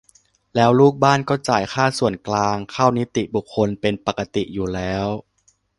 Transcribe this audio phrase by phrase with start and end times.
[0.55, 5.05] แล้วลูกบ้านก็จ่ายค่าส่วนกลางเข้านิติบุคคลเป็นปกติอยู่แล้ว